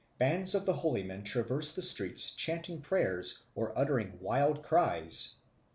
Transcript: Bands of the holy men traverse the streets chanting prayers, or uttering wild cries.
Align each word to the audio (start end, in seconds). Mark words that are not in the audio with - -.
Bands 0.17 0.55
of 0.55 0.65
the 0.65 0.73
holy 0.73 1.03
men 1.03 1.23
traverse 1.23 1.73
the 1.73 1.83
streets 1.83 2.31
chanting 2.31 2.81
prayers, 2.81 3.43
or 3.53 3.71
uttering 3.77 4.17
wild 4.19 4.63
cries. 4.63 5.35